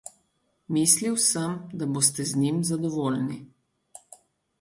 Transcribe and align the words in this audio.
Mislil 0.77 1.17
sem, 1.25 1.53
da 1.81 1.87
boste 1.97 2.25
z 2.31 2.41
njimi 2.45 2.65
zadovoljni. 2.71 3.37